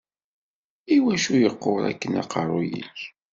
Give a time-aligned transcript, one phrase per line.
[0.95, 2.99] Iwacu yeqqur akken uqerruy-ik?